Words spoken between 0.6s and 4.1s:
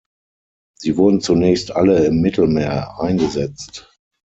Sie wurden zunächst alle im Mittelmeer eingesetzt.